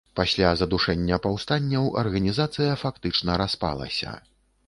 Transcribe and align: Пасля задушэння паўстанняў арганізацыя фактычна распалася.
Пасля 0.17 0.51
задушэння 0.61 1.19
паўстанняў 1.25 1.91
арганізацыя 2.03 2.71
фактычна 2.85 3.37
распалася. 3.45 4.15